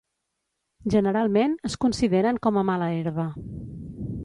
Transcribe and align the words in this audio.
Generalment 0.93 1.53
es 1.69 1.77
consideren 1.85 2.41
com 2.47 2.59
a 2.61 2.65
mala 2.73 2.91
herba. 2.97 3.29